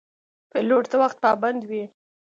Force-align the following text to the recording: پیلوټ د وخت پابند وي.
پیلوټ 0.51 0.83
د 0.91 0.93
وخت 1.01 1.17
پابند 1.25 1.61
وي. 1.69 1.83